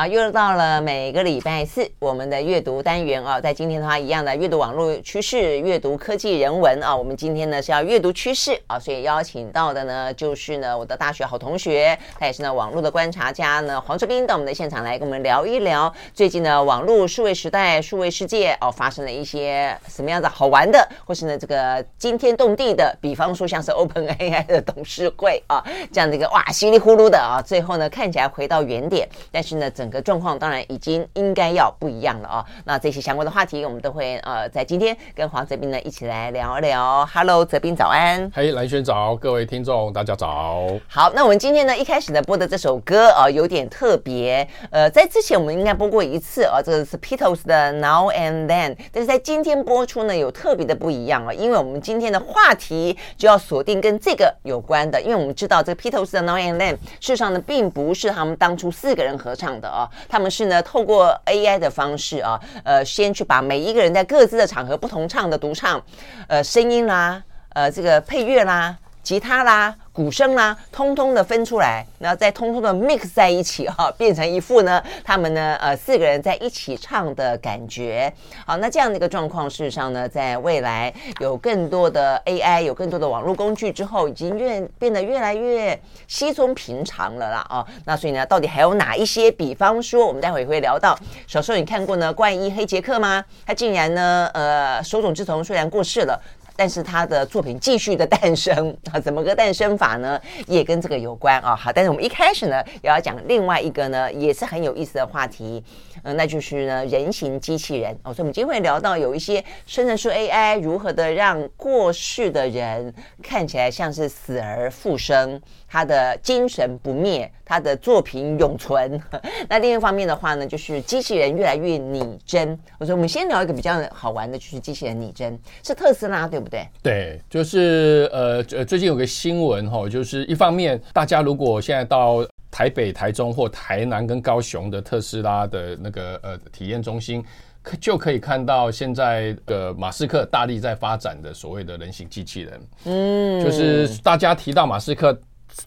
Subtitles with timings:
[0.00, 6.96] 啊，又到了每个礼拜四我们的阅读单元啊，在今天的话，一样的阅读网络趋势、阅读科技人文啊。
[6.96, 25.62] 我们今天呢是要阅读趋势啊，所以邀请到的呢就是呢我的大学好同学，他也是呢网络的观察家呢黄志斌到我们的现场来跟我们聊一聊最近呢网络数位时代、数位世界哦、发生了一些什么样子好玩的，或是呢这个惊天动地的，比方说像是 OpenAI 的董事会啊
[25.92, 32.46] 这样的一个哇稀里呼噜的啊，最后呢看起来回到原点，但是呢整个状况当然已经应该要不一样了啊！
[32.64, 37.04] 那这些相关的话题，我们都会呃在今天跟黄泽斌呢一起来聊一聊。
[37.12, 38.30] Hello，泽斌早安！
[38.34, 39.16] 嘿，蓝轩早！
[39.16, 40.66] 各位听众大家早！
[40.88, 59.79] 好，那我们今天呢一开始呢播的这首歌啊有点特别，呃，在之前我们应该播过一次啊，这个是 Beatles 的 Now and Then，但是在今天播出呢有特别的不一样啊，因为我们今天的话题就要锁定跟这个有关的，因为我们知道这个 Beatles 的 Now and Then 事实上呢并不是他们当初四个人合唱的啊。
[60.08, 65.80] 他们是呢，透过 AI 的方式啊，呃，先去把每一个人在各自的场合不同唱的独唱，
[66.28, 69.74] 呃，声音啦，呃，这个配乐啦，吉他啦。
[69.92, 78.10] 鼓声啦，通通的分出来，然后再通通的 mix 在一起哈、啊， 变成一副呢，他们呢，呃，四个人在一起唱的感觉。
[78.46, 87.66] 好，那这样的一个状况，事实上呢，在未来有更多的 AI，有更多的网络工具之后，已经越变得越来越稀松平常了啦啊。
[87.84, 89.28] 那所以呢，到底还有哪一些？
[89.28, 90.96] 比方说，我们待会会聊到，
[91.26, 93.24] 小时候你看过呢，怪医黑杰克吗？
[93.44, 96.20] 他竟然呢，呃，手冢治虫虽然过世了。
[96.60, 100.20] 但是他的作品继续的诞生啊， 怎么个诞生法呢？
[100.46, 101.56] 也跟这个有关啊。
[101.56, 105.64] 好，但是我们一开始呢，也要讲另外一个呢，也是很有意思的话题，
[106.02, 108.12] 嗯、那就是呢，人形机器人哦。
[108.12, 115.40] 所以我们今天会聊到有一些生成式 AI 如何的让过世的人看起来像是死而复生。
[115.72, 119.00] 他的精神不灭，他的作品永存。
[119.48, 122.58] 那另一方面的话呢，就是机器人越来越拟真。
[122.80, 126.66] 我说，我们先聊一个比较好玩的，就是机器人拟真，是特斯拉，对不对？
[126.82, 137.24] 对，就是呃呃，最近有个新闻哈，就是一方面，大家如果现在到台北、台中或台南跟高雄的特斯拉的那个呃体验中心，
[137.62, 142.60] 可就可以看到现在的马斯克大力在发展的所谓的人形机器人。
[142.86, 145.16] 嗯，就是大家提到马斯克。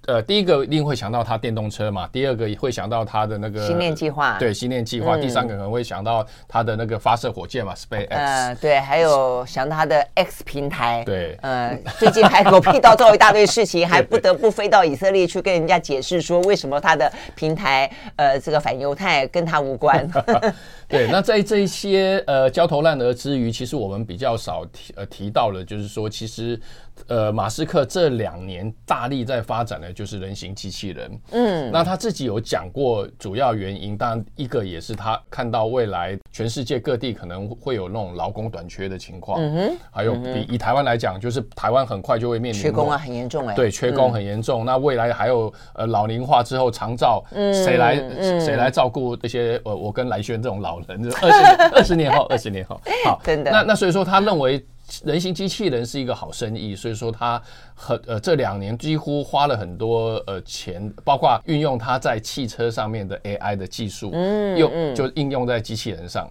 [0.06, 20.10] 呃，第一个一定会想到他电动车嘛，第二个会想到他的那个星链计划，对星链计划，第三个可能会想到他的那个发射火箭嘛，SpaceX，呃，对，还有想到他的 X 平台，对，呃，最近还狗屁到做一大堆事情，还不得不飞到以色列去跟人家解释说，为什么他的平台呃这个反犹太跟他无关。
[20.94, 26.60] 对，那在这一些呃焦头烂额之余，其实我们比较少提呃提到了，就是说其实。
[27.08, 31.20] 呃，马斯克这两年大力在发展的就是人形机器人。
[31.32, 39.42] 嗯，那他自己有讲过主要原因，当然一个也是他看到未来全世界各地可能会有那种劳工短缺的情况。
[39.42, 43.56] 嗯哼，还有比以台湾来讲，就是台湾很快就会面临缺工啊，很严重哎。
[43.56, 44.64] 对，缺工很严重。
[44.64, 47.96] 那未来还有呃老龄化之后长照，谁来
[48.40, 51.14] 谁来照顾这些呃我跟来轩这种老人？
[51.22, 53.52] 二十年 二十年后，二十年后，好，真的。
[53.52, 54.64] 那那所以说他认为。
[55.06, 57.42] 人形机器人是一个好生意，所以说他
[57.74, 66.30] 很呃这两年几乎花了很多呃钱，包括运用他在汽车上面的 AI 的技术，嗯，用就应用在机器人上。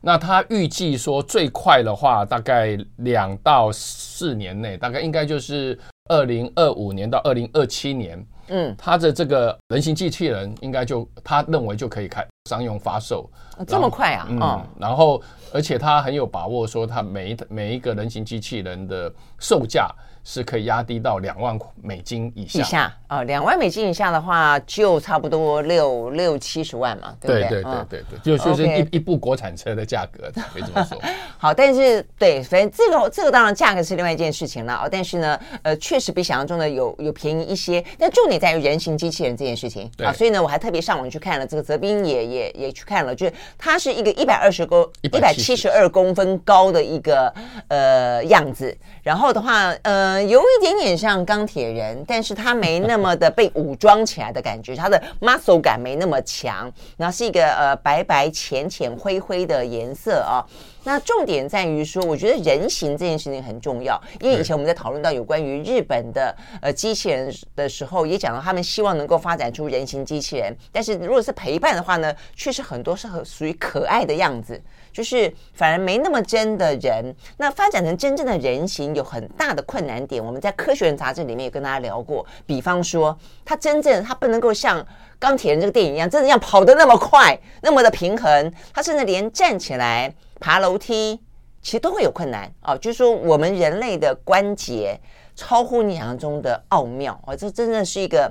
[0.00, 5.78] 那他预计说最快的话，大概两到四年内，大概应该就是
[6.10, 13.30] 二零二五年到二零二七年，嗯，他的这个人形机器人应该就他认为就可以开商用发售。
[13.64, 14.26] 这么快啊！
[14.28, 15.22] 嗯，然后
[15.52, 19.88] 而且他很有把握说，他每一每一个人形机器人的售价。
[20.22, 22.60] 是可以压低到两万美金以下。
[22.60, 27.48] 以下啊，两万美金以下的话，就差不多六六七十万嘛，对不对？
[27.48, 31.00] 对对对对对，就就是一一部国产车的价格， 可以这么说。
[31.36, 34.88] 好，但是对，反正这个这个当然价格是另外一件事情了啊。
[34.90, 37.84] 但是呢，呃，确实比想象中的有有便宜一些。
[37.98, 47.32] 但重点在于人形机器人这件事情啊，所以呢，我还特别上网去看了这个，泽斌也也也去看了，就是它是一个一百二十公一百七十二公分高的一个
[47.68, 50.09] 呃样子，然后的话，呃。
[50.10, 60.42] 嗯，有一点点像钢铁人，但是他没那么的被武装起来的感觉，他的 muscle 感没那么强，然后是一个呃白白浅浅灰灰的颜色啊。
[60.82, 74.60] 那重点在于说，我觉得人形这件事情很重要，因为以前我们在讨论到有关于日本的呃机器人的时候，也讲到他们希望能够发展出人形机器人，但是如果是陪伴的话呢，确实很多是很属于可爱的样子。
[75.00, 80.22] 就是反而没那么真的人，那发展成真正的人形有很大的困难点。
[80.22, 84.86] 我们在科学人杂志里面也跟大家聊过，比方说，他真正他不能够像
[85.18, 88.52] 钢铁人这个电影一样，真的要跑得那么快，那么的平衡。
[88.74, 91.18] 他甚至连站起来、爬楼梯，
[91.62, 92.76] 其实都会有困难啊。
[92.76, 95.00] 就是说，我们人类的关节
[95.34, 97.34] 超乎你想象中的奥妙啊！
[97.34, 98.30] 这真的是一个。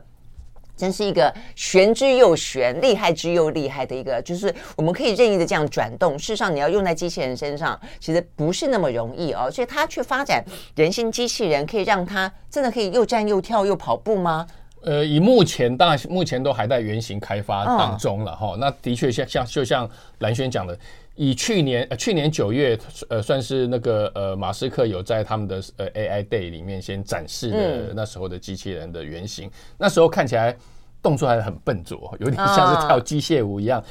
[0.80, 6.18] 真是一个玄之又玄、厉害之又厉害的一个，就是我们可以任意的这样转动。
[6.18, 9.52] 事实上，你要用在机器人身上，其实不是那么容易哦。
[9.52, 10.42] 所以，他去发展
[10.76, 14.48] 人形机器人，可以让他真的可以又站又跳又跑步吗？
[14.82, 19.90] 呃，以目前当然目前都还在原型开发当中了哈、那的确像像就像
[20.20, 20.80] 蓝轩讲的，
[21.22, 22.80] 以去年呃去年九月
[23.10, 30.56] 呃算是那个呃马斯克有在他们的呃 AI Day 里面先展示的那时候的机器人的原型，嗯、那时候看起来。
[31.02, 33.82] 动作还很笨拙，有点像是跳机械舞一样。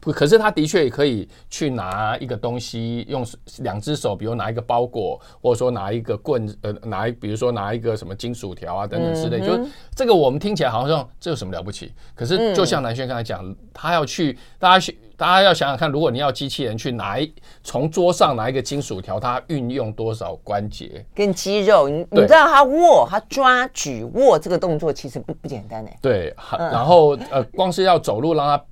[0.00, 3.26] 不，可是他的确也可以去拿一个东西，用
[3.60, 9.40] 两只手，比如拿一个包裹，或者说拿一个棍，呃，拿一，比如说拿一个什么金属条啊等等之类。
[9.40, 9.58] 就
[9.96, 11.90] 这个我们听起来好像这有什么了不起？
[12.14, 14.98] 可是就像南轩刚才讲，他要去，大家去。
[15.18, 17.34] 大家要想想看，如果你要机器人去拿一
[17.64, 21.88] 从桌上拿一个金属条，它运用多少关节跟肌肉？
[21.88, 25.98] 你你知道它握、它抓、举、握这个动作其实不不简单哎。
[26.00, 28.64] 对，然后呃，光是要走路让它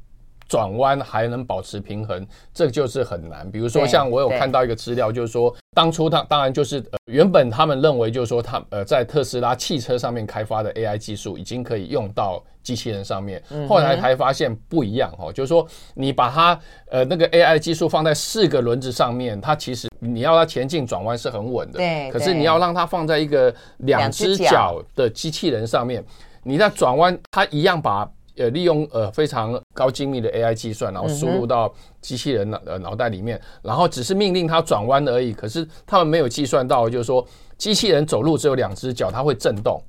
[0.49, 3.51] 转弯还能保持平衡，这就是很难。
[3.51, 12.43] 比如说，像我有看到一个资料，就是说当初他当然就是呃原本他们认为就是说他呃在特斯拉汽车上面开发的 AI 技术已经可以用到。
[12.67, 15.65] 机器人上面，后来才发现不一样哦，就是说
[15.95, 16.59] 你把它
[16.91, 22.11] 呃那个 AI 技术放在四个轮子上面，它其实你要它前进转弯是很稳的，对。
[22.11, 26.05] 可是你要让它放在一个两只脚的机器人上面，
[26.43, 28.05] 你在转弯，它一样把
[28.37, 35.33] 呃利用呃非常高精密的 AI 计算，然后输入到机器人脑呃脑袋里面，然后只是命令它转弯而已。
[35.33, 37.27] 可是他们没有计算到，就是说
[37.59, 39.83] 机器人走路只有两只脚，它会震动。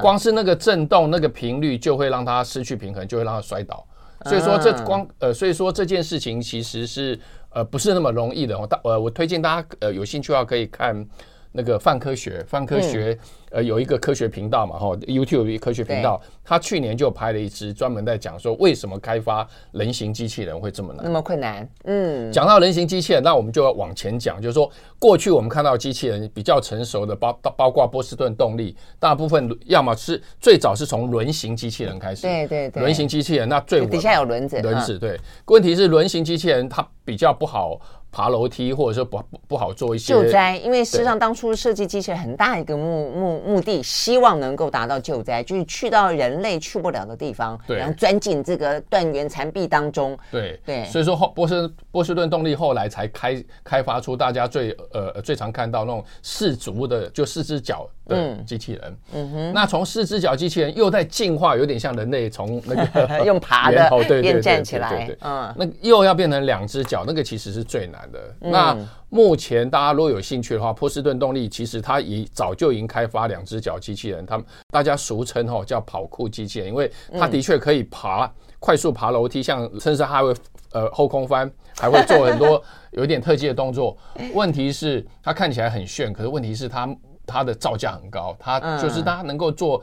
[0.00, 3.84] 光是那个震动，那个频率就会让它失去平衡，就会让它摔倒。
[4.26, 7.18] 所以说这光呃，所以说这件事情其实是
[7.50, 8.56] 呃不是那么容易的。
[8.56, 11.04] 我大呃我推荐大家呃有兴趣的话可以看
[11.52, 13.16] 那个泛科学，泛科学。
[13.54, 21.68] 呃，有一个科学频道嘛，哈，YouTube 科学频道，他去年就拍了一支专门在讲说为什么开发人形机器人会这么难，那么困难。
[21.84, 35.20] 嗯，讲到人形机器人，那我们就要往前讲，就是说过去我们看到机器人比较成熟的，包包括波士顿动力，大部分要么是最早是从轮型机器人开始，对对对，轮型机器人那最底下有轮子，轮子对。
[35.44, 37.78] 问题是轮型机器人它比较不好
[38.12, 50.16] 爬楼梯，或者说不不不好做一些救灾，因为事实上当初设计机器人很大一个目目目的，希望能够达到救灾，就是去到人类去不了的地方，然后钻进这个断垣残壁当中。
[50.30, 50.60] 对。
[50.64, 58.96] 对，所以说后波士波士顿动力后来才开开发出大家最呃最常看到那种四足的，就四只脚的机器人。
[59.14, 68.20] 嗯哼，那从四只脚机器人又在进化，有点像人类从那个 用爬的变站起来，对对，嗯，那又要变成两只脚，那个其实是最难的。
[68.40, 68.76] 那
[69.08, 80.34] 目前大家如果有兴趣的话，波士顿动力其实它已早就已经开发两只脚机器人，他们大家俗称吼叫跑酷机器人，因为它的确可以爬、嗯、快速爬楼梯，像甚至还会
[80.72, 82.62] 呃后空翻，还会做很多
[82.92, 83.94] 有一点特技的动作。
[84.32, 86.86] 问题是它看起来很炫，可是问题是它
[87.26, 89.82] 它的造价很高，它就是它能够做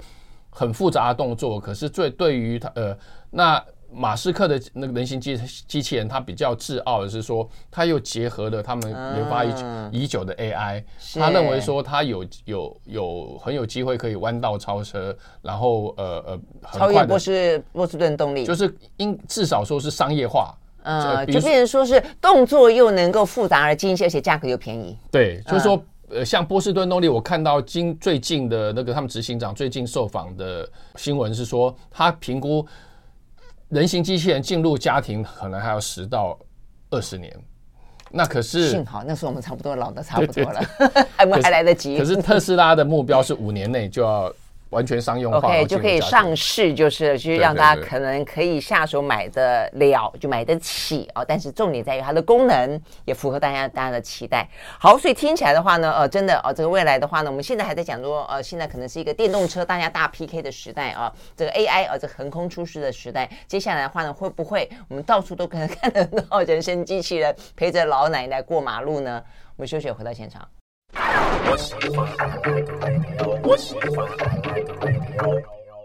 [0.49, 2.97] 很复杂的动作，可是最对于它呃
[3.29, 3.63] 那。
[3.91, 5.35] 马斯克的那个人形机
[5.67, 9.51] 机器人，他比较自傲的是说，他又结合了他们研发已
[9.91, 10.83] 已久的 AI，
[11.15, 16.39] 他认为说他有有有很有机会可以弯道超车，然后呃呃，
[16.71, 20.53] 超越波士波士顿动力，就是应至少说是商业化，
[20.83, 24.95] 呃，就变成说是动作又能够复杂而精细，而且价格又便宜。
[25.09, 32.65] 对，就是说呃，像波士顿动力，我看到今最近的那个他们执行长最近受访的新闻是说，他评估。
[33.69, 36.35] 人形机器人进入家庭可能还要十到
[36.89, 37.31] 二十年，
[38.09, 40.59] 那可是幸好那时候我们差不多老的差不多了，
[41.15, 41.95] 还还来得及。
[41.95, 44.33] 可是特斯拉的目标是五年内就要。
[44.69, 51.25] 完全商用化，OK，就可以上市，就是就是让大家可能可以下手买得了，就买得起哦。
[51.27, 54.47] 但是重点在于它的功能也符合大家大家的期待。
[54.79, 63.27] 好，所以听起来的话呢，呃，真的哦，这个未来的话呢，我们现在还在讲说，呃，现在可能是一个电动车大家大 PK 的时代啊，这个 AI 啊，这个横空出世的时代。
[63.47, 69.23] 接下来的话呢，会不会我们到处都可能看得到人生机器人陪着老奶奶过马路呢？
[69.55, 70.47] 我们休息，回到现场。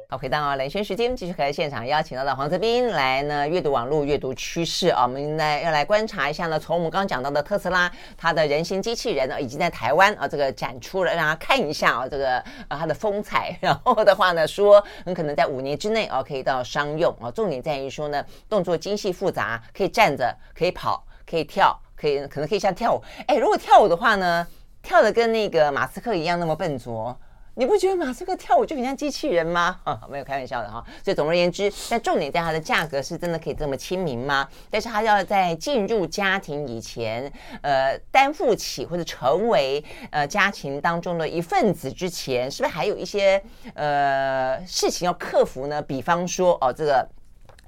[0.08, 6.58] 好，回到兰萱时间，继续和现场邀请到的黄泽斌来呢阅读网络、阅读趋势啊，我们呢要来观察一下呢。
[6.58, 13.56] 从我们刚刚讲到的特斯拉，它的人形机器人呢已经在台湾啊这个展出了，让大家看一下啊这个啊它的风采。
[13.60, 17.30] 然后的话呢，说很可能在五年之内啊可以到商用啊。
[17.30, 23.02] 重点在于说呢，动作精细复杂，可以站着，可以跑，可以跳，可以可能可以像跳舞。
[23.26, 24.46] 哎，如果跳舞的话呢，
[24.84, 27.18] 跳的跟那个马斯克一样那么笨拙。
[27.56, 29.78] 你不觉得马斯克跳舞就很像机器人吗？
[29.86, 30.84] 啊，没有开玩笑的哈。
[31.04, 34.48] 所以总而言之，但重点在它的价格是真的可以这么亲民吗？
[34.68, 43.40] 但是它要在进入家庭以前，呃，担负起或者成为呃家庭当中的一份子之前，是不是还有一些
[43.74, 45.80] 呃事情要克服呢？
[45.80, 47.08] 比方说哦，这个。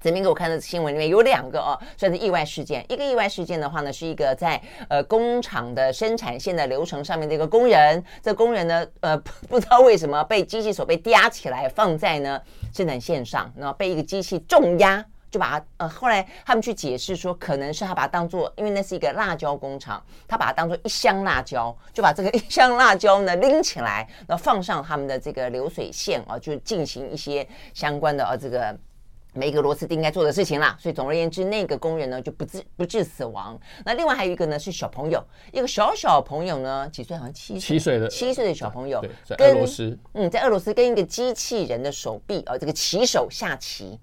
[0.00, 2.85] 昨天给我看的新闻里面有两个哦，算是意外事件。
[2.88, 9.17] 一个意外事件的话呢，是一个在呃工厂的生产线的流程上面的一个工人，这工人呢，呃
[9.49, 12.41] 不知道为什么被机器手被压起来放在呢
[12.73, 28.76] 生产线上，然后被一个机器重压，就把它呃后来他们去解释说，可能是他把它当做，因为那是一个辣椒工厂，他把它当做一箱辣椒，就把这个一箱辣椒呢拎起来，然后放上他们的这个流水线啊，就进行一些相关的啊这个。
[29.37, 33.59] 每一个螺丝钉应该做的事情啦，所以总而言之，那个工人呢就不治不治死亡。
[33.85, 37.16] 那另外还有一个呢是小朋友，一个小小朋友呢几岁？
[37.16, 44.00] 好像七七岁的七岁的小朋友，对，在俄罗斯，嗯，在俄罗斯跟一个机器人的手臂啊、哦，这个棋手下棋，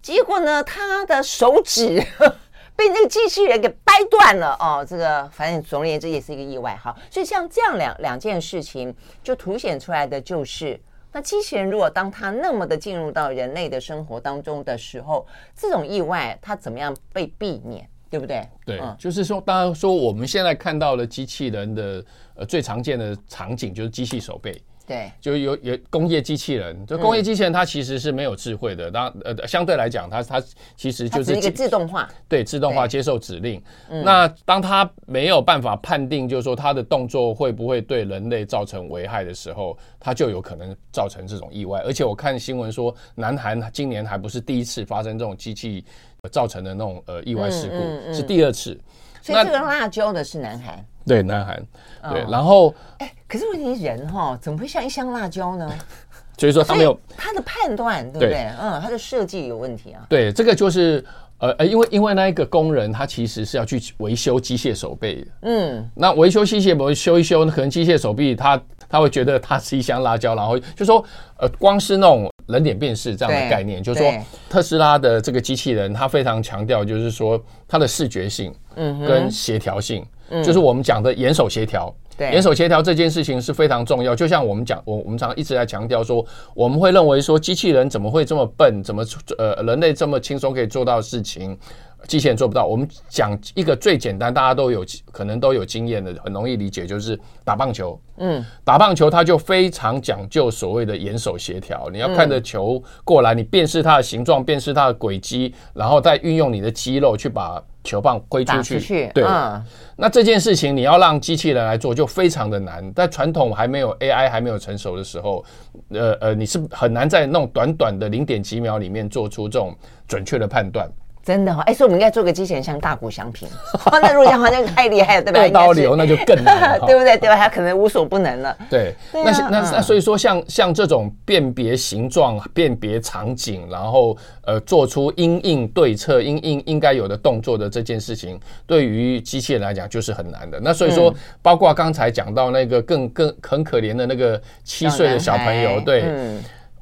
[0.00, 2.00] 结果呢他的手指
[2.76, 4.86] 被那个机器人给掰断了哦。
[4.88, 6.96] 这个反正总而言之也是一个意外哈。
[7.10, 10.80] 所以像这样两两件事情，就凸显出来的就是。
[11.14, 15.24] 那机器人如果当它那么的进入到人类的生活当中的时候，
[15.56, 18.44] 这种意外它怎么样被避免，对不对？
[18.66, 22.04] 对，嗯、就是说，当然说我们现在看到的机器人的
[22.34, 24.60] 呃最常见的场景就是机器手臂。
[24.86, 30.42] 对，就有有工业机器人，就工业机器人它其实是没有智慧的，当呃相对来讲，它它
[30.76, 33.62] 其实就是一个自动化，对，自动化接受指令。
[33.88, 41.80] 那当它没有办法判定，就是说它的动作会不会对人类造成危害的时候，它就有可能造成这种意外。
[41.86, 45.82] 而且我看新闻说，南韩今年还不是第一次发生这种机器
[46.30, 48.78] 造成的那种呃意外事故，是第二次。
[49.22, 50.84] 所以这个辣椒的是南韩。
[51.06, 51.62] 对，南韩，
[52.10, 55.68] 对，然后，哎，可是问题是人哈，怎么会像一箱辣椒呢？
[56.38, 58.48] 所以说他没有他的判断，对不对？
[58.60, 60.06] 嗯，他的设计有问题啊。
[60.08, 61.04] 对，这个就是
[61.38, 71.04] 呃呃，因为因为那一个工人他其实是要去维修机械手臂的，嗯，那维修机械，不修一修，可能机械手臂他他会觉得它是一箱辣椒，然后就说
[71.38, 74.12] 呃，光是那种人脸辨识这样的概念，就是说
[74.48, 80.06] 特斯拉的这个机器人，他非常强调就是说它的视觉性，嗯，跟协调性。
[80.42, 84.14] 就是我们讲的眼手协调，对，眼手协调这件事情是非常重要。
[84.14, 89.04] 就像我们讲，我我们常常一直在强调说，我们会认为说机器人怎么会这么笨，怎么
[89.38, 91.58] 呃人类这么轻松可以做到事情，
[92.06, 92.66] 机器人做不到。
[92.66, 98.00] 我们讲一个最简单，大家都有可能都有经验的，很容易理解，就是打棒球。
[98.16, 107.62] 嗯，打棒球它就非常讲究所谓的眼手协调，你要看着球过来，你辨识它的形状，辨识它的轨迹，然后再运用你的肌肉去把。
[107.84, 109.62] 球棒挥出去，出去对，嗯，
[109.94, 112.90] 那这件事情你要让机器人来做，就非常的难。
[112.94, 115.44] 在传统还没有 AI 还没有成熟的时候，
[115.90, 119.76] 呃呃，你是很难在那种短短的零点几秒里面做出这种
[120.08, 120.90] 准确的判断。
[121.24, 123.48] 真的哈，哎，所以我们应该做个机器人像大谷翔平，
[123.90, 125.48] 那如果这样的话，那太厉害了，对吧？
[125.48, 127.16] 刀流那就更难， 对不对？
[127.16, 127.36] 对吧？
[127.36, 128.54] 他可能无所不能了。
[128.68, 140.60] 对，那那那所以说，像像这种辨别形状、辨别场景，然后呃，做出因应对策、因应应该有的动作的这件事情，对于机器人来讲就是很难的。
[140.60, 146.04] 那所以说，包括刚才讲到那个更更很可怜的那个七岁的小朋友，对，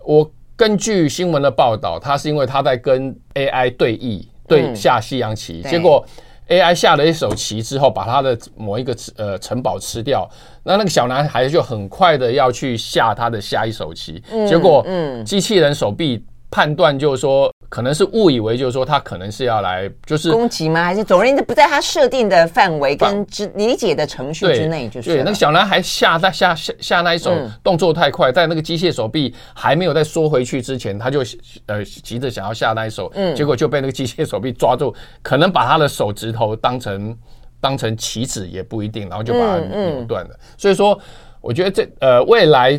[0.05, 4.27] 我根据新闻的报道，他是因为他在跟 AI 对弈。
[4.47, 6.05] 对，下西洋棋，结果
[6.49, 10.29] AI 下了一手棋之后，把他的某一个呃城堡吃掉。
[10.65, 17.50] 那那个小男孩就很快的要去下他的下一手棋，结果嗯，机器人手臂判断就是说。
[17.73, 20.85] 可能是误以为，就是说他可能是要来就是攻击吗？
[20.85, 24.90] 还是总而言之不在他设定的范围跟之理解的程序之内？
[24.90, 31.23] 就是对，那个小男孩下在下下下那一手动作太快，在那个机械手臂还没有再缩回去之前，他就
[31.64, 37.16] 呃急着想要下那一手，嗯，结果就被那个机械手臂抓住，可能把他的手指头当成
[37.59, 40.38] 当成棋子也不一定，然后就把它扭断了。
[40.59, 41.00] 所以说，
[41.40, 42.78] 我觉得这呃未来。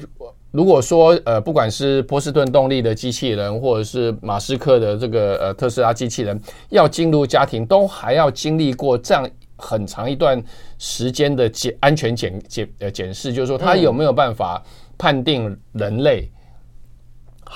[0.53, 10.39] 如果说呃，不管是波士顿动力的机器人，或者是马斯克的这个呃特斯拉机器人，要进入家庭，都还要经历过这样很长一段
[10.77, 14.63] 时间的检安全检检呃检视，就是说它有没有办法
[14.95, 16.29] 判定人类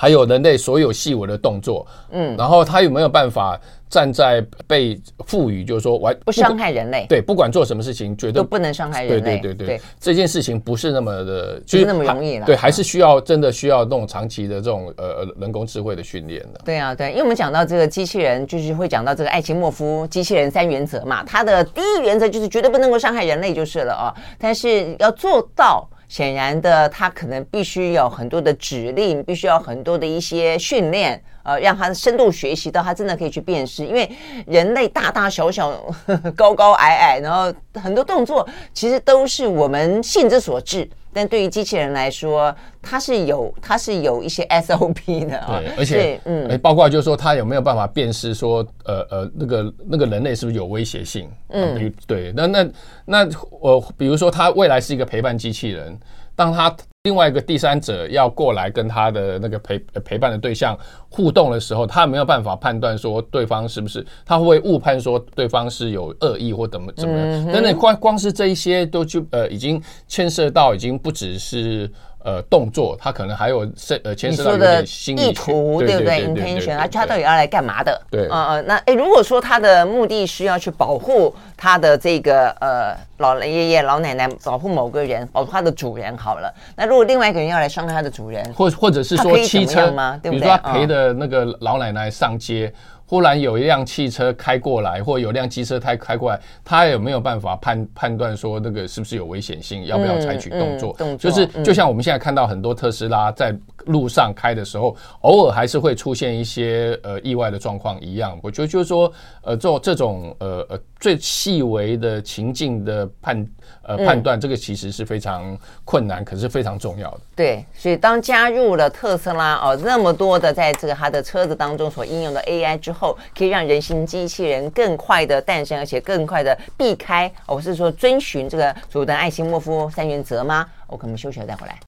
[0.00, 16.60] 还有人类所有细微的动作，嗯，然后他有没有办法站在被赋予，就是说完不伤害人类，对，不管做什么事情，绝对都不能伤害人类，对对对对，这件事情不是那么的，就是那么容易了，对，还是需要真的需要那种长期的这种呃人工智慧的训练的。
[16.64, 25.88] 对啊，对，因为我们讲到这个机器人，就是会讲到这个艾奇莫夫机器人三原则嘛，它的第一原则就是绝对不能够伤害人类就是了啊，但是要做到。
[26.08, 33.84] 显然的，他可能必须有很多的指令，必须要很多的一些训练，呃，让他深度学习到他真的可以去辨识。
[33.84, 34.10] 因为
[34.46, 35.70] 人类大大小小、
[36.06, 40.88] 呵呵高高矮矮，然后很多动作其实都是我们性之所至。
[41.10, 51.28] 但对于机器人来说，它是有它是有一些 SOP 的啊，对，而且嗯，包括就是说，它有没有办法辨识说，呃呃，那个那个人类是不是有威胁性？
[51.48, 52.68] 嗯，对，那那
[53.06, 53.28] 那
[53.58, 55.98] 我比如说，它未来是一个陪伴机器人，
[56.36, 56.76] 当它。
[57.04, 60.78] 另外一个第三者要过来跟他的那个陪陪伴的对象
[61.08, 67.46] 互动的时候，他没有办法判断说对方是不是，他会误判说对方是有恶意或怎么怎么样。
[67.52, 71.90] 等等，光光是这一些都就呃已经牵涉到已经不只是。
[72.24, 78.00] 呃，动作他可能还有是呃牵涉到一点心意图，对不对？intention，而且他到底要来干嘛的？
[78.10, 86.52] 对，呃呃，那哎，如果说他的目的是要去保护他的这个呃老爷爷老奶奶，保护某个人，保护他的主人好了。
[86.76, 90.18] 那如果另外一个人要来伤害他的主人，或或者是说汽车吗？
[90.22, 90.40] 对不对？
[90.40, 92.72] 比如说他陪着那个老奶奶上街。
[93.08, 99.86] 忽然有一辆汽车开过来，或有辆机车开开过来，他有没有办法判判断说那个是不是有危险性？
[99.86, 100.94] 要不要采取动作？
[100.98, 103.56] 嗯嗯、动作就是就像我们现在看到很多特斯拉在
[103.88, 108.38] 路上开的时候，偶尔还是会出现一些呃意外的状况一样。
[108.42, 113.46] 我觉得就是说，呃，做这种呃呃最细微的情境的判
[113.82, 117.20] 呃判断，这个其实是非常困难，可是非常重要的。
[117.34, 123.16] 对，所以当加入了特斯拉哦那么多的在这个它的车子当中所应用的 AI 之后。
[123.34, 130.66] 可以让人形机器人更快的诞生，而且更快的避开，我是说遵循这个所谓的艾西莫夫三原则吗？
[130.86, 131.87] 我可能休息了再回来。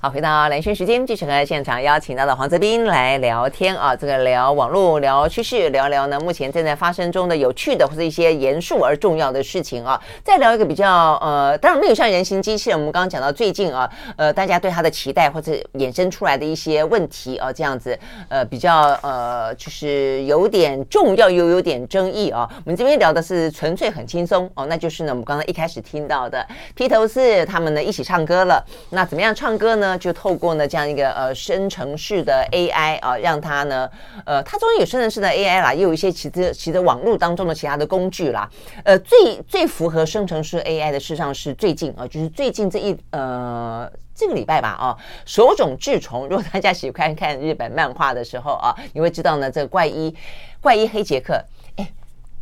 [0.00, 10.00] 好，回到蓝轩时间，继续和现场邀请到的黄泽斌来聊天啊，这个聊网络、聊趋势，聊聊呢目前正在发生中的有趣的或者一些严肃而重要的事情啊。
[10.22, 22.48] 再聊一个比较呃，当然没有像人形机器人，我们刚刚讲到最近啊，呃，大家对它的期待或者衍生出来的一些问题啊，这样子呃比较呃就是有点重要又有点争议啊。
[22.64, 29.88] 我们这边聊的是纯粹很轻松哦，那就是呢我们刚刚一开始听到的披头士他们呢一起唱歌了，那怎么样唱歌呢？
[29.98, 33.90] 就透过呢这样一个呃生成式的 AI 啊，让它呢
[34.24, 38.48] 呃它终于有生成式的 AI 啦，也有一些其实其实网络当中的其他的工具啦。
[38.84, 46.28] 呃，最最符合生成式 AI 的事实上是最近啊，就是最近这一呃这个礼拜吧啊，手冢治虫。
[46.28, 50.14] 如果大家喜欢看日本漫画的时候啊，你会知道呢这个怪医
[50.60, 51.44] 怪医黑杰克。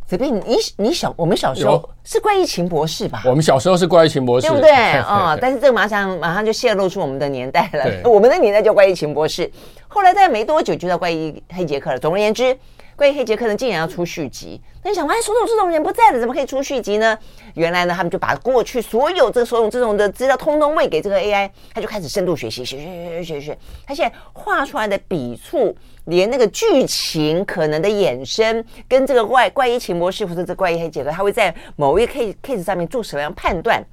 [0.07, 3.21] 泽斌，你你小我们小时候是怪异秦博士吧？
[3.25, 5.39] 我们小时候是怪异秦博士，对不对啊、 哦？
[5.41, 7.85] 但是这个马上马上就泄露出我们的年代了。
[8.09, 9.51] 我们的年代叫怪异秦博士，
[9.89, 11.99] 后来在没多久就叫怪异黑杰克了。
[11.99, 12.57] 总而言之，
[12.97, 14.59] 怪医黑杰克呢竟然要出续集。
[14.83, 17.17] 那你想，哎，手冢治虫人不在了，怎么可以出续集呢？
[17.53, 23.57] 原来呢，他们就把过去所有这个手冢治虫的资料通通喂给这个 AI，他就开始深度学习，学学学学学学。
[23.85, 25.73] 他现在画出来的笔触。
[26.07, 33.83] 连那个剧情可能的衍生，跟这个怪怪异秦博士或者这怪异黑杰克，他会在某一个 case case 上面做什么样判断？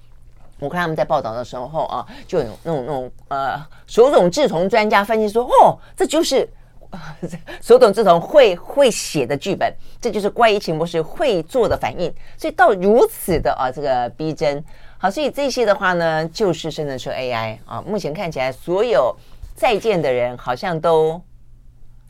[0.61, 6.49] 我看他们在报道的时候啊，就有那种那种呃手冢治虫专家分析说，哦，这就是
[7.61, 14.63] 手冢治虫会会写的剧本，这就是怪医秦博士会做的反应，所以到如此的啊这个逼真。
[14.99, 19.15] 好，所以这些的话呢，就是生成式 AI 啊，目前看起来所有
[19.55, 21.21] 再见的人好像都。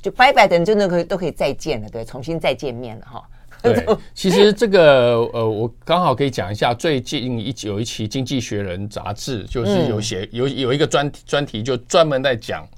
[0.02, 3.24] 就拜拜的人真的可以都可以再见了，对，重新再见面了哈。
[3.62, 12.68] 对， 其实这个呃，我刚好可以讲一下，最近一有一期《经济学人》杂志，就是有写有有一个专专题，就专门在讲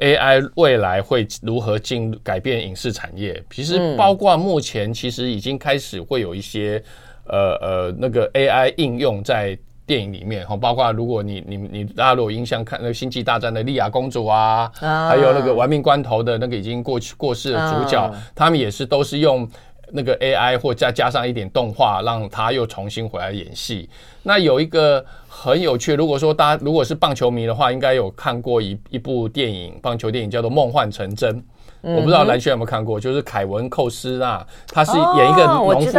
[0.00, 3.42] AI 未来会如何进改变影视产业。
[3.50, 6.82] 其实包括目前，其实已经开始会有一些
[7.26, 9.58] 呃呃那个 AI 应用在。
[9.86, 19.46] 电影里面哈，包括如果你你你大家如果有印象看那个《星际大战》的莉亚公主啊，还有那个《玩命关头》的那个已经过去过世的主角，他们也是都是用
[19.92, 23.88] 那个 AI 或再加上一点动画，让他又重新回来演戏。
[24.22, 31.36] 那有一个很有趣，如果说大家如果是棒球迷的话，应该有看过一一部电影，棒球电影叫做《梦幻成真》。
[31.82, 35.92] 我不知道蓝轩有没有看过，就是凯文寇斯纳，他是演一个农夫。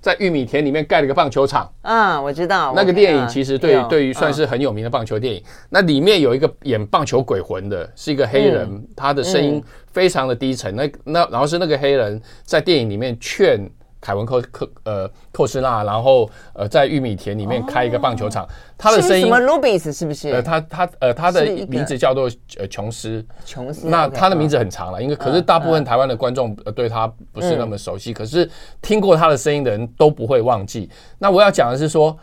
[0.00, 1.70] 在玉米田里面盖了一个棒球场。
[1.82, 5.42] 嗯，我知道那个电影其实对对于算是很有名的棒球电影。
[5.70, 10.74] 那里面有一个演棒球鬼魂的，是一个黑人，他的声音非常的低沉。
[10.74, 13.68] 那那然后是那个黑人在电影里面劝。
[14.00, 20.30] 凯文寇克呃寇斯纳，然后呃在玉米田里面开一个棒球场，他的声音什么卢比斯是不是？
[20.30, 23.88] 呃，他他呃他的名字叫做呃琼斯，琼斯。
[23.88, 28.48] 那他的名字很长了，因为可是大部分台湾的观众对他不是那么熟悉，可是
[28.80, 30.88] 听过他的声音的人都不会忘记。
[31.18, 32.16] 那我要讲的是说，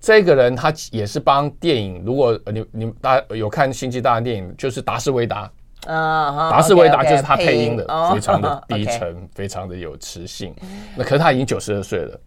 [0.00, 5.50] 这个人他也是帮电影，如果你你大家有看星际大战电影，就是达斯维达。
[5.86, 10.54] 啊，达斯维达就是他配音的，非常的 低沉，非常的有磁性。
[10.96, 12.20] 那可是他已经九十二岁了，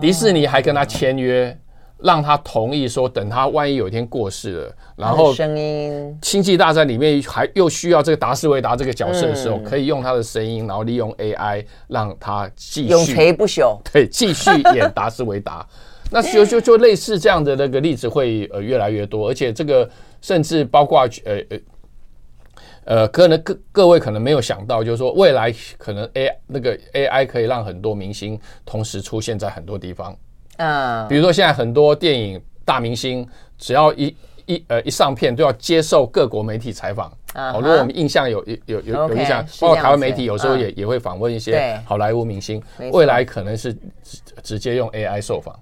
[0.00, 1.56] 迪士尼还跟他签约，
[1.98, 15.64] 让他同意说，等他万一有一天过世了，然后声音《星际大战》里面还又需要这个达斯维达这个角色的时候，可以用他的声音，然后利用 AI 让他继续永垂不朽， 对，继续演达斯维达。
[16.10, 19.88] 那就就就类似这样的那个例子会呃越来越多，而且这个
[20.20, 21.58] 甚至包括呃呃。
[22.84, 30.16] 呃，可能各各位可能没有想到，就是说未来可能 A 那个 AI 可以让很多明星同时出现在很多地方。
[30.56, 33.26] 嗯，比如说现在很多电影大明星，
[33.58, 34.16] 只要一
[34.46, 37.12] 一呃一上片，都要接受各国媒体采访。
[37.34, 42.60] 哦，如果我们印象有有有有印象，包括台湾媒体有时候也也会访问一些好莱坞明星。
[42.90, 45.54] 未来可能是直直接用 AI 受访。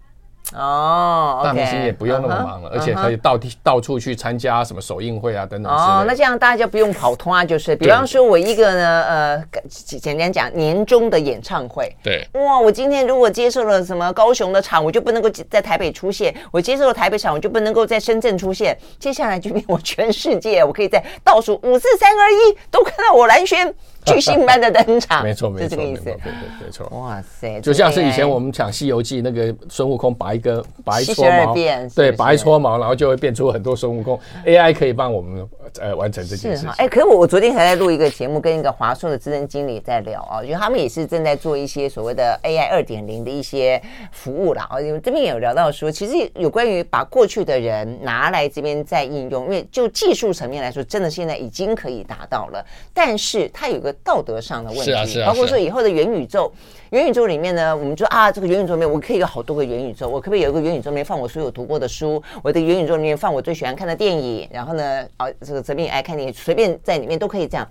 [0.54, 5.72] 哦，大明星也不用那么忙了，而且可以到地到处去参加什么首映会啊等等。
[5.72, 11.92] 哦，那这样大家就不用跑通啊，就是比方说我一个呢，呃，简单讲年终的演唱会。
[12.02, 12.26] 对。
[12.34, 18.78] 哇，我今天如果接受了什么高雄的场，我就不能够在台北出现；我接受了台北场，我就不能够在深圳出现。
[19.00, 23.74] 接下来就变我全世界，我可以在倒数五四三二一都看到我蓝轩。
[24.14, 26.32] 巨星般的登场，没错，没错，是这个意思，对对
[26.64, 26.86] 没错。
[26.92, 31.54] 哇塞，就像是以前我们讲《西游记》，那个孙悟空拔一根，拔一撮毛，
[31.94, 34.18] 对，拔一撮毛，然后就会变出很多孙悟空。
[34.44, 35.48] AI 可以帮我们
[35.80, 36.70] 呃完成这件事情。
[36.76, 44.68] 哎，可是我我昨天还在录一个节目，跟一个华硕的资深经理在聊啊，就他们也是正在做一些所谓的 AI 二点零的一些服务啦。
[44.70, 52.64] 啊，因为这边也有聊到说，其实有关于把过去的人拿来这边再应用，因为就技术层面来说，真的现在已经可以达到了，
[52.94, 53.95] 但是它有个。
[54.04, 56.52] 道德上的问题，是啊是啊，包括说以后的元宇宙，
[56.90, 67.68] 元宇宙里面呢，我们说啊，这个元宇宙里面我可以有好多个元宇宙，我可不可以有一个元宇宙里面放我所有读过的书，我的元宇宙里面放我最喜欢看的电影，然后呢，啊，这个这边爱看电影，随便在里面都可以这样。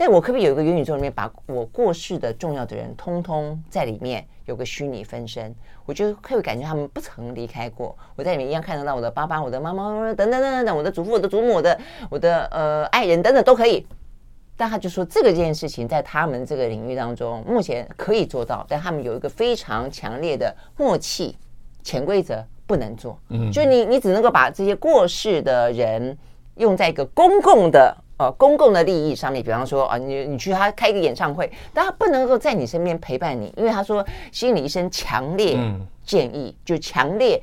[0.00, 5.52] 但我可不可以有一个元宇宙里面把我过世的重要的人通通在里面有个虚拟分身？
[5.86, 11.76] 我就会感觉他们不曾离开过，我在里面一样看得到我的爸爸、我的妈妈等等等等等，我的祖父、我的祖母、我的
[12.10, 13.84] 我的呃爱人等等都可以。
[14.58, 21.36] 但他就说，这个件事情在他们这个领域当中，目前可以做到，但他们有一个非常强烈的默契，
[21.84, 23.16] 潜规则不能做。
[23.28, 26.18] 嗯，就你你只能够把这些过世的人
[26.56, 35.56] 用在一个公共的呃公共的利益上面，比方说啊，你你去他开一个演唱会，但他不能够在你身边陪伴你，因为他说心理医生强烈
[36.04, 37.40] 建议，就强烈。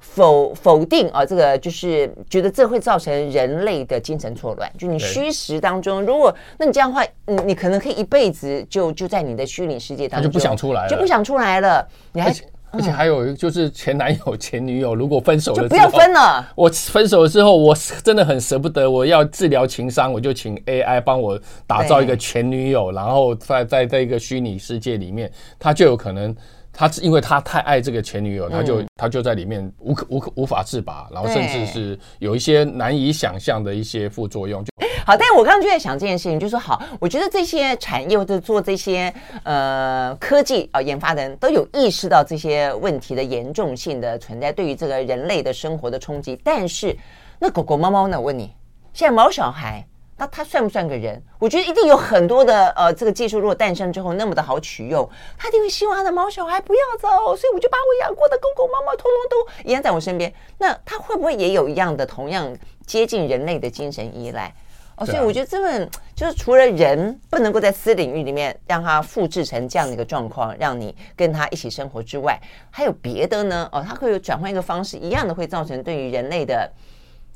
[0.00, 4.70] 否否定啊，这个就是觉得这会造成人类的精神错乱。
[4.78, 11.86] 就你虚实当中，如果那你这样的话，你你可能可以一辈子就就在你的虚拟世界当中，就不想出来了，就不想出来了。
[12.12, 12.34] 你还
[12.70, 16.46] 而且还有就是前男友前女友，如果分手了就不要分了。
[16.54, 26.34] 我分手了之后，我真的很舍不得，我要治疗情伤，我就请 AI 帮我打造一个前女友，然后在在在一个虚拟世界里面，他就有可能。
[26.78, 34.64] 他是因为他太爱这个前女友，他就他就在里面无可无可无法自拔，然后甚至是有一些难以想象的一些副作用。
[34.64, 34.70] 就
[35.04, 39.12] 好，但是我刚刚就在想这件事情，就是说好，我觉得这些产业或者做这些
[39.42, 46.40] 呃科技啊研发的人都有意识到这些问题的严重性的存在，对于这个人类的生活的冲击。
[46.44, 46.96] 但是
[47.40, 48.16] 那狗狗猫猫呢？
[48.16, 48.54] 我问你，
[48.92, 49.84] 现在毛小孩。
[50.18, 51.22] 那他算不算个人？
[51.38, 60.30] 我觉得一定有很多的呃，这个技术如果诞生之后那么的好取用，他一定会希望他的毛小孩不要走，所以我就把我养过的狗狗、猫猫通通都一样在我身边。
[60.58, 62.52] 那他会不会也有一样的同样
[62.84, 64.52] 接近人类的精神依赖？
[64.96, 72.36] 哦，所以我觉得这份就是除了人不能够在私领域里面让他复制成这样的一个状况，让你跟他一起生活之外，
[72.72, 73.68] 还有别的呢？
[73.70, 76.68] 哦，他会有转换一个方式，一样的会造成对于人类的。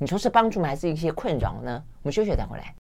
[0.03, 0.67] 你说是帮助吗？
[0.67, 1.81] 还是一些困扰呢？
[2.03, 2.75] 我们休息再回来。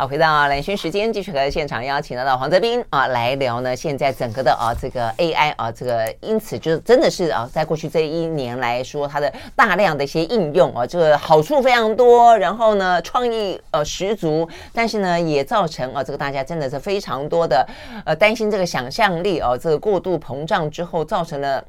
[0.00, 3.76] 好，回到蓝轩时间，继续和现场邀请到的黄泽斌啊来聊呢。
[3.76, 17.68] 现在整个的啊这个 AI 啊这个，因此就真的是啊，在过去这一年来说，它的大量的一些应用啊，这个好处非常多，然后呢创意呃十足，但是呢也造成啊这个大家真的是非常多的
[18.06, 21.62] 呃担心这个想象力啊这个过度膨胀之后造成了。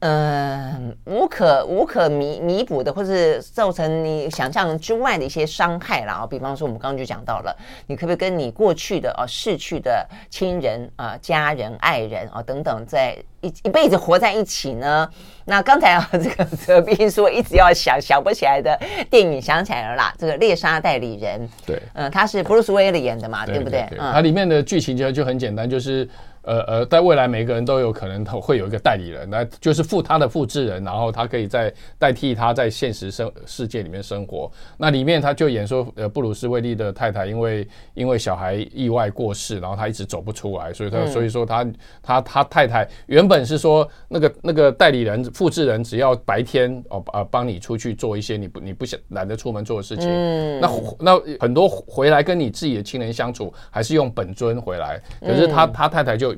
[0.00, 6.26] 嗯，无可无可弥弥补的，或是造成你想象之外的一些伤害啦啊。
[6.26, 7.56] 比方说，我们刚刚就讲到了，
[7.86, 15.08] 你可不可以跟你过去的啊逝去的亲人啊、家人、爱人啊等等，在一一辈子活在一起呢？
[15.44, 18.76] 那刚才啊， 这个泽斌说一直要想想不起来的
[19.08, 21.48] 电影，想起来了啦，这个猎杀代理人。
[21.64, 23.86] 对，嗯，他是布鲁斯威利演的嘛，对不对？
[23.92, 26.08] 嗯，它里面的剧情其实就很简单，就是。
[26.50, 34.50] 呃呃，在未来每个人都有可能会有一个代理人，那就是复他的复制人，然后他可以在代替他在现实生世界里面生活。
[34.76, 41.64] 那里面他就演说，呃，布鲁斯威利的太太因为因为小孩意外过世，然后他一直走不出来，所以他所以说他
[42.02, 50.08] 他他太太原本是说那个那个代理人复制人只要白天哦呃帮你出去做一些你不你不想懒得出门做的事情，
[50.60, 56.34] 那那很多回来跟你自己的亲人相处还是用本尊回来，可是他他太太就。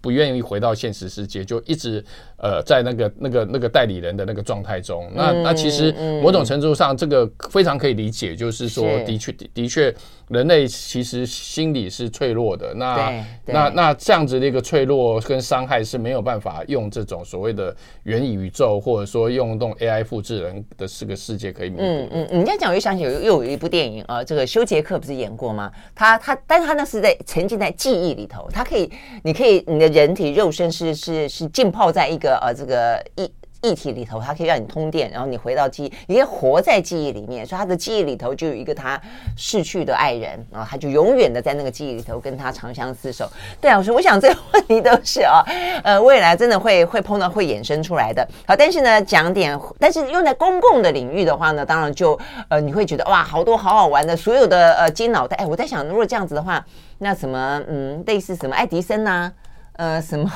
[0.00, 2.04] 不愿意回到现实世界，就一直
[2.38, 5.10] 呃在那个那个那个代理人的那个状态中。
[5.14, 9.94] 那那其实某种程度上，这个非常可以理解，就是说的确的的确，
[10.28, 12.72] 人类其实心理是脆弱的。
[12.72, 21.82] 那那那这样子的一个脆弱跟伤害是没有办法用这种所谓的元宇宙，或者说用这种 AI 复制人的这个世界可以弥补。
[21.82, 25.70] 嗯嗯，你这样讲我又想起有又有一部电影啊，这个休杰克不是演过吗？
[25.94, 28.90] 他他，但是他那是在沉浸在记忆里头，他可以，
[29.22, 29.89] 你可以你的。
[29.92, 33.30] 人体肉身是是是浸泡在一个呃这个一。
[33.62, 37.44] 液体里头，它可以让你通电，然后你回到记忆，你可以活在记忆里面。
[37.44, 38.98] 所以他的记忆里头就有一个他
[39.36, 43.30] 逝去的爱人，然后他就永远的在那个记忆里头跟他长相厮守。
[43.60, 45.44] 对啊，我说我想这个问题都是啊，
[45.84, 48.26] 呃， 未来真的会会碰到会衍生出来的。
[48.46, 55.36] 好，但是呢，讲点，但是用在公共的领域的话呢，当然就呃你会觉得哇，好多好好玩的，所有的呃金脑袋。
[55.36, 56.64] 哎，我在想，如果这样子的话，
[56.96, 59.30] 那什么嗯，类似什么爱迪生呐、
[59.80, 60.30] 呃，什么？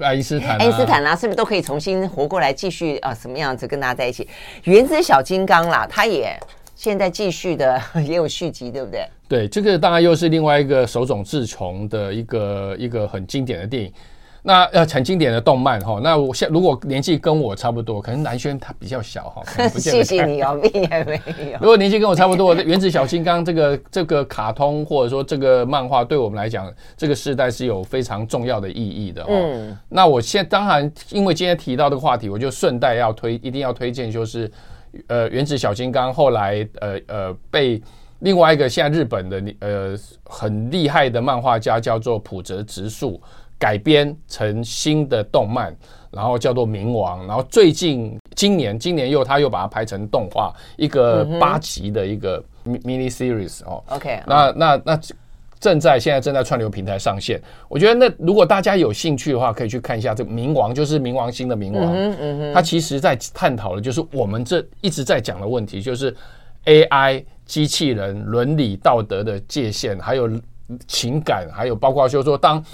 [0.00, 4.26] 爱因斯坦，爱因斯坦啊，是不是都可以重新活过来，继续啊，什么样子跟大家在一起？
[4.64, 6.34] 原子小金刚啦，他也
[6.74, 9.06] 现在继续的也有续集，对不对？
[9.28, 13.92] 对，这个当然又是另外一个手冢治虫的一个一个很经典的电影。
[14.42, 16.00] 那呃，很经典的动漫哈。
[16.02, 19.42] 那我现如果年纪跟我差不多，可能南轩他比较小哈。
[19.78, 21.20] 谢谢你哦，并也没
[21.52, 21.58] 有。
[21.60, 29.24] 如果年纪跟我差不多，《原子小金刚》这个这个卡通或者说这个漫画，对我们来讲，这个时代是有非常重要的意义的。
[29.28, 29.76] 嗯。
[29.88, 34.50] 那我现在当然，因为今天提到这个话题，我就顺带要推，一定要推荐，就是
[35.06, 37.80] 呃，《原子小金刚》后来呃呃被
[38.20, 43.20] 另外一个现在日本的呃很厉害的漫画家叫做浦泽直树。
[43.60, 45.76] 改编成新的动漫，
[46.10, 53.84] 然后叫做《冥王》，然后最近今年今年又他又把它拍成动画，一个八集的一个 mini series 哦。
[53.90, 54.98] OK，那那那
[55.60, 57.38] 正在现在正在串流平台上线。
[57.68, 61.94] 我觉得那如果大家有兴趣的话，可以去看一下这个《冥王》，就是冥王星的冥王。
[61.94, 66.16] 嗯嗯，他其实在探讨的就是我们这一直在讲的问题，就是
[66.64, 70.30] AI 机器人伦理道德的界限，还有
[70.88, 72.64] 情感，还有包括就是说当。